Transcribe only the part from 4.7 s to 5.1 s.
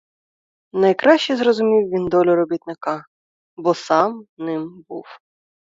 був.